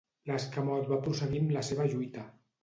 [0.29, 2.27] L'escamot va prosseguir amb la seva lluita.